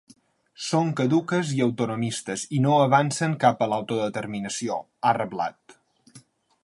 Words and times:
“Són 0.67 0.87
caduques 0.99 1.51
i 1.57 1.61
autonomistes 1.65 2.45
i 2.59 2.63
no 2.65 2.73
avancen 2.87 3.37
cap 3.47 3.61
a 3.61 3.69
l’autodeterminació”, 3.75 4.79
ha 5.03 5.13
reblat. 5.21 5.81